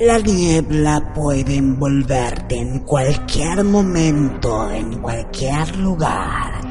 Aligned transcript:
La 0.00 0.18
niebla 0.18 1.12
puede 1.12 1.56
envolverte 1.56 2.56
en 2.56 2.78
cualquier 2.78 3.62
momento, 3.64 4.70
en 4.70 4.98
cualquier 4.98 5.76
lugar. 5.76 6.62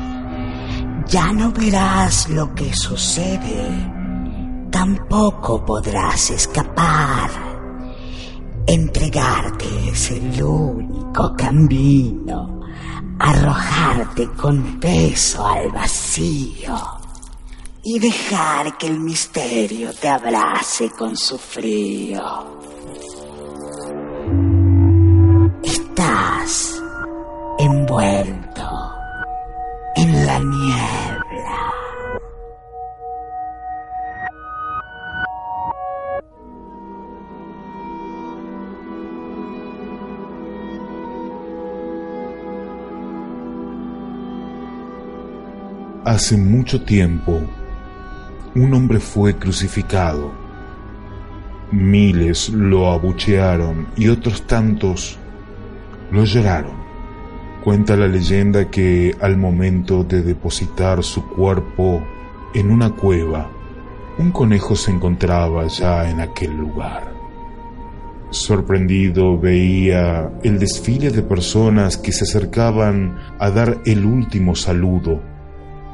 Ya 1.06 1.32
no 1.32 1.52
verás 1.52 2.28
lo 2.30 2.56
que 2.56 2.74
sucede. 2.74 3.70
Tampoco 4.72 5.64
podrás 5.64 6.32
escapar. 6.32 7.30
Entregarte 8.66 9.90
es 9.92 10.10
el 10.10 10.42
único 10.42 11.36
camino. 11.38 12.62
Arrojarte 13.20 14.28
con 14.30 14.80
peso 14.80 15.46
al 15.46 15.72
vacío. 15.72 16.76
Y 17.84 18.00
dejar 18.00 18.76
que 18.76 18.88
el 18.88 19.00
misterio 19.00 19.94
te 19.94 20.10
abrace 20.10 20.90
con 20.90 21.16
su 21.16 21.38
frío. 21.38 22.58
Envuelto 27.62 28.94
en 29.96 30.26
la 30.26 30.40
niebla. 30.40 31.74
Hace 46.06 46.38
mucho 46.38 46.82
tiempo, 46.84 47.42
un 48.56 48.74
hombre 48.74 49.00
fue 49.00 49.36
crucificado. 49.38 50.32
Miles 51.72 52.50
lo 52.50 52.90
abuchearon 52.90 53.88
y 53.98 54.08
otros 54.08 54.48
tantos 54.48 55.20
lo 56.12 56.26
lloraron. 56.26 56.78
Cuenta 57.64 57.96
la 57.96 58.08
leyenda 58.08 58.70
que 58.70 59.16
al 59.22 59.38
momento 59.38 60.04
de 60.04 60.22
depositar 60.22 61.04
su 61.04 61.28
cuerpo 61.28 62.02
en 62.54 62.72
una 62.72 62.92
cueva, 62.92 63.50
un 64.18 64.32
conejo 64.32 64.76
se 64.76 64.92
encontraba 64.92 65.68
ya 65.68 66.10
en 66.10 66.20
aquel 66.20 66.56
lugar. 66.56 67.14
Sorprendido 68.32 69.40
veía 69.40 70.32
el 70.44 70.60
desfile 70.60 71.10
de 71.10 71.24
personas 71.24 71.98
que 71.98 72.12
se 72.12 72.26
acercaban 72.26 73.18
a 73.40 73.50
dar 73.50 73.80
el 73.86 74.06
último 74.06 74.56
saludo 74.56 75.20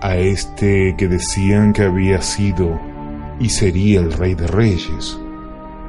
a 0.02 0.18
este 0.18 0.96
que 0.98 1.08
decían 1.08 1.72
que 1.72 1.84
había 1.84 2.22
sido 2.22 2.80
y 3.40 3.50
sería 3.50 4.02
el 4.02 4.12
rey 4.12 4.36
de 4.36 4.48
reyes. 4.48 5.20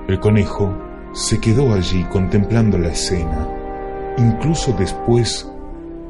El 0.08 0.20
conejo 0.20 0.72
se 1.12 1.40
quedó 1.40 1.74
allí 1.74 2.04
contemplando 2.04 2.78
la 2.78 2.88
escena, 2.88 3.48
incluso 4.18 4.72
después 4.72 5.50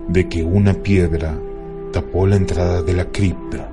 de 0.08 0.28
que 0.28 0.42
una 0.42 0.74
piedra 0.74 1.34
tapó 1.92 2.26
la 2.26 2.36
entrada 2.36 2.82
de 2.82 2.92
la 2.92 3.06
cripta. 3.06 3.70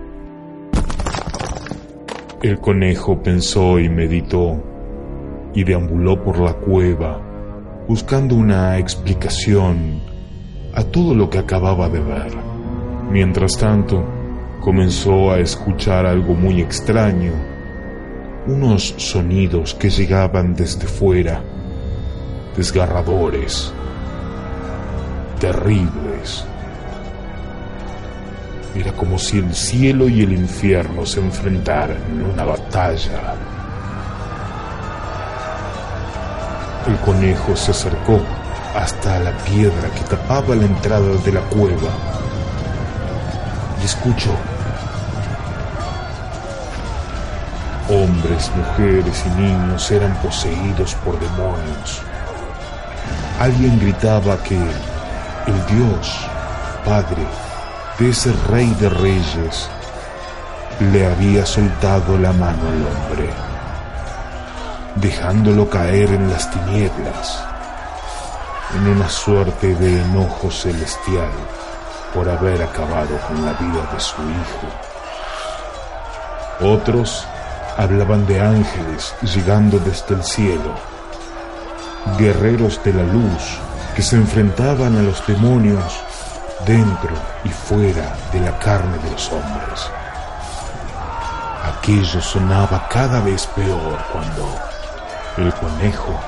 El 2.41 2.59
conejo 2.59 3.21
pensó 3.21 3.79
y 3.79 3.89
meditó 3.89 4.61
y 5.53 5.63
deambuló 5.63 6.21
por 6.23 6.39
la 6.39 6.53
cueva 6.53 7.21
buscando 7.87 8.35
una 8.35 8.77
explicación 8.77 10.01
a 10.73 10.83
todo 10.83 11.13
lo 11.13 11.29
que 11.29 11.39
acababa 11.39 11.89
de 11.89 11.99
ver. 11.99 12.31
Mientras 13.11 13.57
tanto, 13.57 14.03
comenzó 14.61 15.31
a 15.31 15.39
escuchar 15.39 16.05
algo 16.05 16.33
muy 16.33 16.61
extraño, 16.61 17.33
unos 18.47 18.95
sonidos 18.97 19.73
que 19.75 19.89
llegaban 19.89 20.55
desde 20.55 20.87
fuera, 20.87 21.43
desgarradores, 22.55 23.73
terribles. 25.43 26.45
Era 28.73 28.93
como 28.93 29.19
si 29.19 29.39
el 29.39 29.53
cielo 29.53 30.07
y 30.07 30.21
el 30.21 30.31
infierno 30.31 31.05
se 31.05 31.19
enfrentaran 31.19 31.97
en 31.97 32.23
una 32.23 32.45
batalla. 32.45 33.35
El 36.87 36.95
conejo 36.99 37.57
se 37.57 37.71
acercó 37.71 38.21
hasta 38.73 39.19
la 39.19 39.31
piedra 39.39 39.89
que 39.93 40.15
tapaba 40.15 40.55
la 40.55 40.63
entrada 40.63 41.13
de 41.25 41.31
la 41.33 41.41
cueva 41.41 41.91
y 43.81 43.85
escuchó 43.85 44.31
Hombres, 47.89 48.49
mujeres 48.55 49.25
y 49.25 49.41
niños 49.41 49.91
eran 49.91 50.15
poseídos 50.21 50.95
por 51.03 51.19
demonios. 51.19 52.01
Alguien 53.41 53.77
gritaba 53.77 54.41
que 54.41 54.57
el 55.47 55.65
Dios, 55.65 56.15
Padre, 56.85 57.25
de 57.99 58.09
ese 58.09 58.31
rey 58.49 58.73
de 58.79 58.89
reyes, 58.89 59.69
le 60.91 61.05
había 61.05 61.45
soltado 61.45 62.17
la 62.17 62.31
mano 62.31 62.69
al 62.69 62.85
hombre, 62.87 63.29
dejándolo 64.95 65.69
caer 65.69 66.09
en 66.11 66.29
las 66.29 66.49
tinieblas, 66.49 67.43
en 68.75 68.87
una 68.87 69.09
suerte 69.09 69.75
de 69.75 70.01
enojo 70.01 70.49
celestial 70.49 71.31
por 72.13 72.29
haber 72.29 72.63
acabado 72.63 73.17
con 73.27 73.45
la 73.45 73.53
vida 73.53 73.89
de 73.93 73.99
su 73.99 74.21
hijo. 74.21 74.67
Otros 76.73 77.27
hablaban 77.77 78.25
de 78.25 78.39
ángeles 78.39 79.13
llegando 79.21 79.77
desde 79.79 80.15
el 80.15 80.23
cielo, 80.23 80.73
guerreros 82.17 82.81
de 82.83 82.93
la 82.93 83.03
luz 83.03 83.59
que 83.95 84.01
se 84.01 84.15
enfrentaban 84.15 84.95
a 84.97 85.01
los 85.01 85.25
demonios 85.27 85.93
dentro 86.65 87.11
y 87.43 87.49
fuera 87.49 88.15
de 88.31 88.39
la 88.39 88.57
carne 88.59 88.97
de 89.03 89.11
los 89.11 89.31
hombres. 89.31 89.89
Aquello 91.63 92.21
sonaba 92.21 92.87
cada 92.89 93.21
vez 93.21 93.45
peor 93.47 93.97
cuando 94.11 94.55
el 95.37 95.53
conejo 95.53 96.19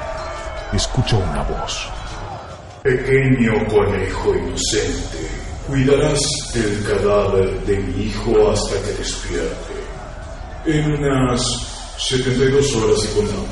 escuchó 0.73 1.17
una 1.17 1.43
voz. 1.43 1.89
Pequeño 2.83 3.65
conejo 3.67 4.35
inocente, 4.35 5.29
cuidarás 5.67 6.21
del 6.53 6.83
cadáver 6.83 7.59
de 7.65 7.77
mi 7.79 8.03
hijo 8.03 8.51
hasta 8.51 8.75
que 8.81 8.93
despierte. 8.97 9.73
En 10.65 10.93
unas 10.93 11.41
72 11.97 12.75
horas 12.75 12.99
y 13.05 13.15
contando. 13.15 13.47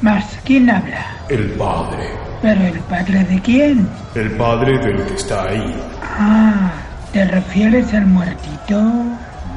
¿Más 0.00 0.24
quién 0.44 0.70
habla? 0.70 1.16
El 1.28 1.50
padre. 1.52 2.27
¿Pero 2.40 2.64
el 2.66 2.78
padre 2.80 3.24
de 3.24 3.40
quién? 3.40 3.88
El 4.14 4.30
padre 4.32 4.78
del 4.78 5.04
que 5.06 5.14
está 5.14 5.44
ahí. 5.44 5.74
Ah, 6.02 6.70
¿te 7.12 7.24
refieres 7.24 7.92
al 7.94 8.06
muertito? 8.06 8.80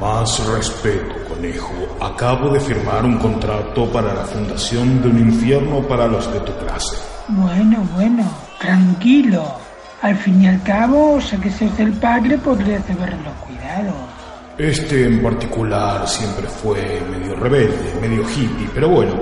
Más 0.00 0.44
respeto, 0.48 1.14
conejo. 1.28 1.72
Acabo 2.00 2.50
de 2.50 2.60
firmar 2.60 3.04
un 3.04 3.18
contrato 3.18 3.90
para 3.92 4.12
la 4.12 4.24
fundación 4.24 5.00
de 5.00 5.08
un 5.08 5.18
infierno 5.18 5.80
para 5.86 6.08
los 6.08 6.32
de 6.32 6.40
tu 6.40 6.52
clase. 6.58 6.96
Bueno, 7.28 7.86
bueno, 7.94 8.24
tranquilo. 8.58 9.44
Al 10.02 10.16
fin 10.16 10.42
y 10.42 10.48
al 10.48 10.60
cabo, 10.64 11.20
ya 11.20 11.40
que 11.40 11.50
sos 11.50 11.78
el 11.78 11.92
padre, 11.92 12.36
podrías 12.38 12.82
haberlo 12.90 13.30
cuidado. 13.46 13.94
Este 14.58 15.06
en 15.06 15.22
particular 15.22 16.06
siempre 16.08 16.48
fue 16.48 17.00
medio 17.10 17.36
rebelde, 17.36 17.94
medio 18.00 18.22
hippie, 18.28 18.68
pero 18.74 18.88
bueno, 18.88 19.14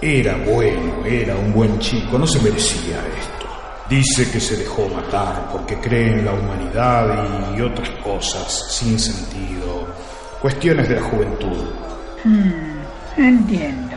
era 0.00 0.36
bueno, 0.36 1.04
era 1.04 1.34
un 1.36 1.52
buen 1.52 1.78
chico, 1.78 2.18
no 2.18 2.26
se 2.26 2.40
merecía 2.40 2.96
esto. 2.96 3.46
Dice 3.88 4.30
que 4.30 4.40
se 4.40 4.56
dejó 4.56 4.88
matar 4.88 5.48
porque 5.50 5.76
cree 5.76 6.12
en 6.12 6.24
la 6.24 6.32
humanidad 6.32 7.54
y 7.56 7.60
otras 7.60 7.88
cosas 8.02 8.66
sin 8.70 8.98
sentido, 8.98 9.86
cuestiones 10.40 10.88
de 10.88 10.96
la 10.96 11.02
juventud. 11.02 11.70
Hmm, 12.24 12.80
entiendo. 13.16 13.96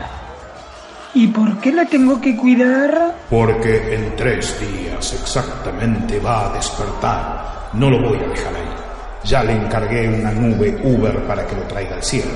¿Y 1.12 1.26
por 1.26 1.58
qué 1.58 1.72
la 1.72 1.84
tengo 1.84 2.20
que 2.20 2.36
cuidar? 2.36 3.16
Porque 3.28 3.94
en 3.94 4.14
tres 4.14 4.56
días 4.60 5.12
exactamente 5.12 6.20
va 6.20 6.50
a 6.50 6.54
despertar. 6.54 7.70
No 7.72 7.90
lo 7.90 8.00
voy 8.00 8.18
a 8.18 8.28
dejar 8.28 8.54
ahí. 8.54 8.70
Ya 9.24 9.42
le 9.42 9.52
encargué 9.52 10.08
una 10.08 10.30
nube 10.30 10.80
Uber 10.84 11.26
para 11.26 11.44
que 11.46 11.56
lo 11.56 11.62
traiga 11.62 11.96
al 11.96 12.02
cielo. 12.02 12.30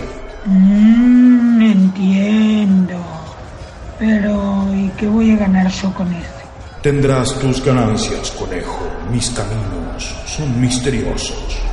Mmm, 0.44 1.62
entiendo. 1.62 3.04
Ganar 5.36 5.70
yo 5.70 5.92
con 5.94 6.12
eso? 6.12 6.44
Tendrás 6.82 7.38
tus 7.38 7.64
ganancias, 7.64 8.30
conejo. 8.32 8.78
Mis 9.10 9.30
caminos 9.30 10.14
son 10.26 10.60
misteriosos. 10.60 11.64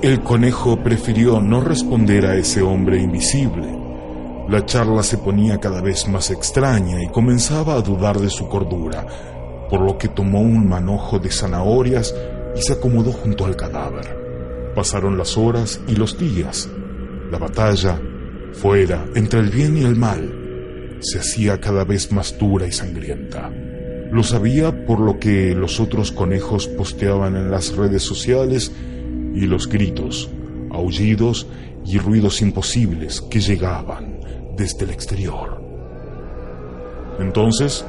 El 0.00 0.22
conejo 0.22 0.76
prefirió 0.82 1.40
no 1.40 1.60
responder 1.60 2.26
a 2.26 2.36
ese 2.36 2.62
hombre 2.62 3.02
invisible. 3.02 3.66
La 4.48 4.64
charla 4.64 5.02
se 5.02 5.18
ponía 5.18 5.58
cada 5.58 5.80
vez 5.80 6.06
más 6.06 6.30
extraña 6.30 7.02
y 7.02 7.08
comenzaba 7.08 7.74
a 7.74 7.82
dudar 7.82 8.18
de 8.20 8.30
su 8.30 8.48
cordura, 8.48 9.04
por 9.68 9.80
lo 9.80 9.98
que 9.98 10.08
tomó 10.08 10.40
un 10.40 10.68
manojo 10.68 11.18
de 11.18 11.30
zanahorias 11.30 12.14
y 12.56 12.62
se 12.62 12.72
acomodó 12.72 13.12
junto 13.12 13.44
al 13.44 13.56
cadáver. 13.56 14.72
Pasaron 14.74 15.16
las 15.16 15.36
horas 15.36 15.80
y 15.86 15.96
los 15.96 16.18
días. 16.18 16.68
La 17.30 17.38
batalla, 17.38 18.00
fuera, 18.52 19.04
entre 19.14 19.40
el 19.40 19.50
bien 19.50 19.76
y 19.76 19.84
el 19.84 19.96
mal, 19.96 20.98
se 21.00 21.18
hacía 21.18 21.60
cada 21.60 21.84
vez 21.84 22.12
más 22.12 22.38
dura 22.38 22.66
y 22.66 22.72
sangrienta. 22.72 23.50
Lo 24.10 24.22
sabía 24.22 24.86
por 24.86 25.00
lo 25.00 25.18
que 25.18 25.54
los 25.54 25.80
otros 25.80 26.12
conejos 26.12 26.68
posteaban 26.68 27.36
en 27.36 27.50
las 27.50 27.76
redes 27.76 28.02
sociales 28.02 28.72
y 29.34 29.46
los 29.46 29.68
gritos, 29.68 30.30
aullidos 30.70 31.46
y 31.84 31.98
ruidos 31.98 32.40
imposibles 32.40 33.20
que 33.20 33.40
llegaban 33.40 34.20
desde 34.56 34.84
el 34.84 34.90
exterior. 34.90 35.60
Entonces, 37.18 37.84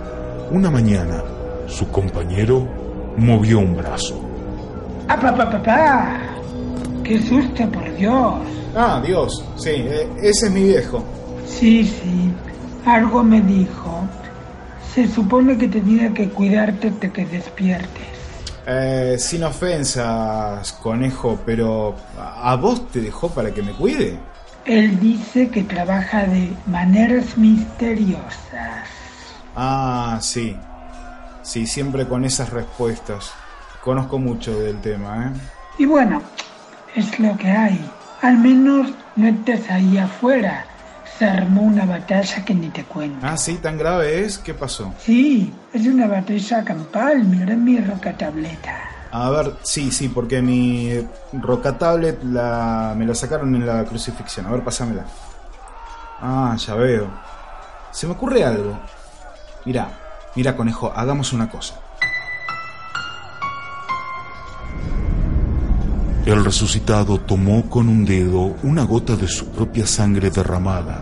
una 0.52 0.72
mañana, 0.72 1.24
su 1.68 1.88
compañero 1.90 2.68
movió 3.18 3.60
un 3.60 3.76
brazo. 3.76 4.27
¡Ah, 5.10 5.18
papá, 5.20 5.50
papá! 5.50 6.20
¡Qué 7.04 7.22
susto, 7.22 7.70
por 7.70 7.96
Dios! 7.96 8.36
Ah, 8.76 9.02
Dios, 9.06 9.44
sí, 9.56 9.70
eh, 9.70 10.10
ese 10.22 10.48
es 10.48 10.52
mi 10.52 10.64
viejo. 10.64 11.04
Sí, 11.46 11.86
sí, 11.86 12.32
algo 12.86 13.24
me 13.24 13.42
dijo. 13.42 14.06
Se 14.94 15.08
supone 15.08 15.58
que 15.58 15.70
tenía 15.70 16.14
que 16.14 16.28
cuidarte 16.30 16.92
de 16.92 17.12
que 17.12 17.26
despiertes. 17.26 18.08
Eh, 18.66 19.16
sin 19.18 19.46
ofensas, 19.46 20.74
conejo, 20.74 21.40
pero 21.46 21.96
¿a 22.20 22.56
vos 22.58 22.92
te 22.92 23.00
dejó 23.00 23.30
para 23.30 23.54
que 23.54 23.62
me 23.64 23.72
cuide? 23.72 24.20
Él 24.66 25.00
dice 25.00 25.48
que 25.48 25.64
trabaja 25.64 26.26
de 26.26 26.52
maneras 26.66 27.38
misteriosas. 27.38 28.84
Ah, 29.56 30.18
sí. 30.20 30.58
Sí, 31.44 31.66
siempre 31.66 32.06
con 32.06 32.26
esas 32.26 32.50
respuestas. 32.50 33.32
Conozco 33.84 34.20
mucho 34.20 34.60
del 34.60 34.80
tema, 34.82 35.28
¿eh? 35.28 35.40
Y 35.78 35.86
bueno, 35.86 36.22
es 36.96 37.20
lo 37.20 37.38
que 37.38 37.50
hay. 37.50 37.90
Al 38.22 38.38
menos 38.38 38.92
no 39.16 39.28
estés 39.28 39.70
ahí 39.70 39.98
afuera. 39.98 40.66
Se 41.18 41.26
armó 41.26 41.62
una 41.62 41.86
batalla 41.86 42.44
que 42.46 42.54
ni 42.54 42.70
te 42.70 42.84
cuento. 42.84 43.26
Ah, 43.26 43.38
sí, 43.38 43.56
tan 43.56 43.78
grave 43.78 44.24
es. 44.24 44.38
¿Qué 44.38 44.54
pasó? 44.54 44.94
Sí, 45.00 45.54
es 45.74 45.86
una 45.88 46.08
batalla 46.08 46.64
campal. 46.64 47.24
Mira 47.24 47.56
mi 47.56 47.80
roca 47.80 48.16
tableta. 48.16 48.76
A 49.12 49.30
ver, 49.30 49.54
sí, 49.64 49.92
sí, 49.92 50.10
porque 50.10 50.42
mi 50.42 51.08
roca 51.34 51.78
tablet 51.78 52.22
la, 52.24 52.94
me 52.96 53.06
la 53.06 53.16
sacaron 53.16 53.56
en 53.56 53.66
la 53.66 53.84
crucifixión. 53.86 54.46
A 54.46 54.52
ver, 54.52 54.64
pásamela. 54.64 55.06
Ah, 56.22 56.56
ya 56.58 56.76
veo. 56.76 57.08
Se 57.92 58.06
me 58.06 58.14
ocurre 58.14 58.44
algo. 58.44 58.78
Mira, 59.66 59.90
mira, 60.36 60.56
conejo, 60.56 60.92
hagamos 60.96 61.34
una 61.34 61.50
cosa. 61.50 61.76
El 66.28 66.44
resucitado 66.44 67.22
tomó 67.22 67.70
con 67.70 67.88
un 67.88 68.04
dedo 68.04 68.58
una 68.62 68.84
gota 68.84 69.16
de 69.16 69.30
su 69.30 69.46
propia 69.46 69.88
sangre 69.88 70.30
derramada 70.30 71.02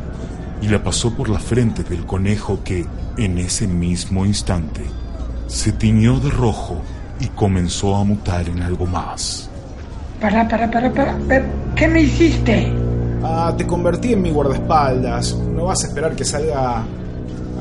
y 0.61 0.67
la 0.67 0.83
pasó 0.83 1.15
por 1.15 1.29
la 1.29 1.39
frente 1.39 1.81
del 1.81 2.05
conejo 2.05 2.59
que, 2.63 2.85
en 3.17 3.39
ese 3.39 3.65
mismo 3.65 4.23
instante, 4.23 4.81
se 5.47 5.71
tiñó 5.71 6.19
de 6.19 6.29
rojo 6.29 6.79
y 7.19 7.29
comenzó 7.29 7.95
a 7.95 8.03
mutar 8.03 8.47
en 8.49 8.61
algo 8.61 8.85
más. 8.85 9.49
Para, 10.21 10.47
para, 10.47 10.69
para, 10.69 10.93
para. 10.93 11.17
para. 11.17 11.45
¿Qué 11.75 11.87
me 11.87 12.03
hiciste? 12.03 12.71
Ah, 13.23 13.51
te 13.57 13.65
convertí 13.65 14.13
en 14.13 14.21
mi 14.21 14.29
guardaespaldas. 14.29 15.33
No 15.33 15.65
vas 15.65 15.83
a 15.85 15.87
esperar 15.87 16.15
que 16.15 16.23
salga 16.23 16.83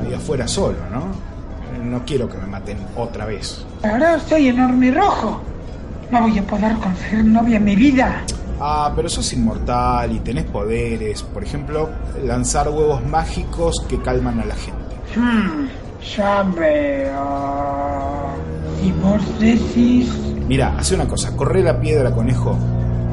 ahí 0.02 0.12
afuera 0.12 0.46
solo, 0.46 0.76
¿no? 0.92 1.82
No 1.82 2.04
quiero 2.04 2.28
que 2.28 2.36
me 2.36 2.46
maten 2.46 2.76
otra 2.94 3.24
vez. 3.24 3.64
Ahora 3.82 4.20
soy 4.20 4.48
enorme 4.48 4.88
y 4.88 4.90
rojo. 4.90 5.53
No 6.10 6.20
voy 6.22 6.38
a 6.38 6.42
poder 6.42 6.74
conseguir 6.76 7.24
novia 7.24 7.56
en 7.56 7.64
mi 7.64 7.76
vida. 7.76 8.22
Ah, 8.60 8.92
pero 8.94 9.08
sos 9.08 9.32
inmortal 9.32 10.12
y 10.12 10.20
tenés 10.20 10.44
poderes. 10.44 11.22
Por 11.22 11.42
ejemplo, 11.42 11.90
lanzar 12.22 12.68
huevos 12.68 13.04
mágicos 13.04 13.84
que 13.88 14.00
calman 14.00 14.40
a 14.40 14.44
la 14.44 14.54
gente. 14.54 14.96
Hmm, 15.16 15.66
ya 16.16 16.42
veo. 16.42 18.30
Y 18.82 18.92
vos 18.92 19.40
decís... 19.40 20.12
Mira, 20.46 20.74
hace 20.78 20.94
una 20.94 21.08
cosa. 21.08 21.34
Corre 21.36 21.62
la 21.62 21.80
piedra, 21.80 22.12
conejo. 22.12 22.56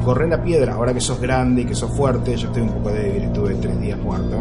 Corre 0.04 0.28
la 0.28 0.42
piedra. 0.42 0.74
Ahora 0.74 0.94
que 0.94 1.00
sos 1.00 1.20
grande 1.20 1.62
y 1.62 1.64
que 1.64 1.74
sos 1.74 1.90
fuerte. 1.90 2.36
Yo 2.36 2.48
estoy 2.48 2.62
un 2.62 2.70
poco 2.70 2.90
débil. 2.90 3.24
Estuve 3.24 3.54
tres 3.54 3.80
días 3.80 3.98
muerto. 3.98 4.36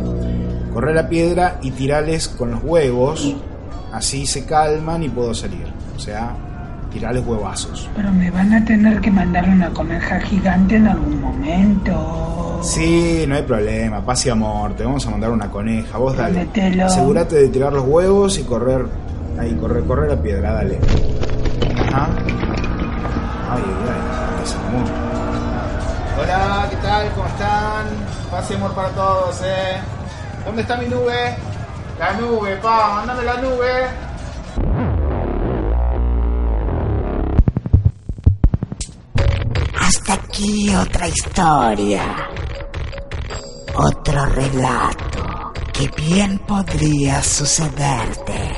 Corre 0.73 0.93
la 0.93 1.09
piedra 1.09 1.59
y 1.61 1.71
tirales 1.71 2.27
con 2.27 2.51
los 2.51 2.63
huevos. 2.63 3.35
Así 3.91 4.25
se 4.25 4.45
calman 4.45 5.03
y 5.03 5.09
puedo 5.09 5.33
salir. 5.33 5.65
O 5.95 5.99
sea, 5.99 6.35
tirales 6.91 7.25
huevazos. 7.25 7.89
Pero 7.95 8.11
me 8.11 8.29
van 8.29 8.53
a 8.53 8.63
tener 8.63 9.01
que 9.01 9.09
mandar 9.09 9.47
una 9.49 9.69
coneja 9.69 10.19
gigante 10.19 10.75
en 10.75 10.87
algún 10.87 11.21
momento. 11.21 12.59
Sí, 12.61 13.25
no 13.27 13.35
hay 13.35 13.41
problema, 13.43 14.05
paz 14.05 14.25
y 14.27 14.29
amor, 14.29 14.75
te 14.75 14.83
vamos 14.83 15.05
a 15.07 15.09
mandar 15.09 15.31
una 15.31 15.49
coneja, 15.49 15.97
vos 15.97 16.15
dale. 16.15 16.47
Asegúrate 16.83 17.35
de 17.35 17.47
tirar 17.47 17.73
los 17.73 17.85
huevos 17.87 18.37
y 18.37 18.43
correr, 18.43 18.85
ahí, 19.39 19.55
correr, 19.55 19.83
correr 19.85 20.09
la 20.11 20.21
piedra, 20.21 20.53
dale. 20.53 20.79
Ajá. 21.89 22.09
Ay, 23.49 23.63
ay, 23.65 24.53
amor. 24.67 24.91
Hola, 26.21 26.67
¿qué 26.69 26.75
tal? 26.77 27.11
¿Cómo 27.15 27.27
están? 27.27 27.85
Paz 28.29 28.51
y 28.51 28.53
amor 28.53 28.75
para 28.75 28.89
todos, 28.89 29.41
eh. 29.43 29.77
¿Dónde 30.45 30.61
está 30.61 30.77
mi 30.77 30.87
nube? 30.87 31.35
La 31.97 32.13
nube, 32.13 32.57
pa, 32.57 32.95
mándame 32.95 33.23
la 33.23 33.37
nube. 33.37 34.10
Aquí 40.31 40.73
otra 40.73 41.07
historia. 41.09 42.29
Otro 43.75 44.25
relato 44.27 45.53
que 45.73 45.89
bien 45.89 46.39
podría 46.39 47.21
sucederte. 47.21 48.55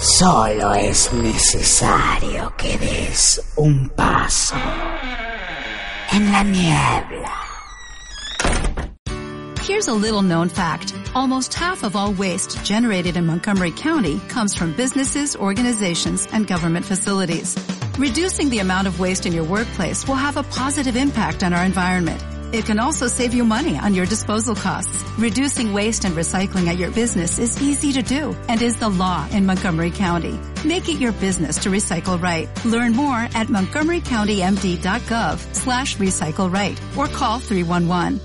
Solo 0.00 0.74
es 0.74 1.12
necesario 1.12 2.54
que 2.56 2.78
des 2.78 3.42
un 3.56 3.90
paso 3.90 4.56
en 6.12 6.32
la 6.32 6.42
niebla. 6.42 7.32
Here's 9.62 9.88
a 9.88 9.94
little 9.94 10.22
known 10.22 10.48
fact. 10.48 10.94
Almost 11.14 11.52
half 11.52 11.82
of 11.82 11.96
all 11.96 12.12
waste 12.14 12.64
generated 12.64 13.16
in 13.16 13.26
Montgomery 13.26 13.72
County 13.72 14.20
comes 14.28 14.54
from 14.54 14.72
businesses, 14.74 15.36
organizations, 15.36 16.26
and 16.32 16.46
government 16.46 16.86
facilities. 16.86 17.56
Reducing 17.98 18.50
the 18.50 18.58
amount 18.58 18.86
of 18.86 19.00
waste 19.00 19.24
in 19.24 19.32
your 19.32 19.44
workplace 19.44 20.06
will 20.06 20.16
have 20.16 20.36
a 20.36 20.42
positive 20.42 20.96
impact 20.96 21.42
on 21.42 21.54
our 21.54 21.64
environment. 21.64 22.22
It 22.54 22.66
can 22.66 22.78
also 22.78 23.08
save 23.08 23.32
you 23.32 23.42
money 23.42 23.78
on 23.78 23.94
your 23.94 24.04
disposal 24.04 24.54
costs. 24.54 25.02
Reducing 25.18 25.72
waste 25.72 26.04
and 26.04 26.14
recycling 26.14 26.66
at 26.66 26.76
your 26.76 26.90
business 26.90 27.38
is 27.38 27.62
easy 27.62 27.94
to 27.94 28.02
do 28.02 28.36
and 28.48 28.60
is 28.60 28.76
the 28.76 28.90
law 28.90 29.26
in 29.32 29.46
Montgomery 29.46 29.90
County. 29.90 30.38
Make 30.62 30.90
it 30.90 31.00
your 31.00 31.12
business 31.12 31.56
to 31.60 31.70
recycle 31.70 32.20
right. 32.20 32.50
Learn 32.66 32.92
more 32.92 33.16
at 33.34 33.46
montgomerycountymd.gov 33.46 35.54
slash 35.54 35.96
recycle 35.96 36.52
right 36.52 36.78
or 36.98 37.06
call 37.06 37.38
311. 37.38 38.20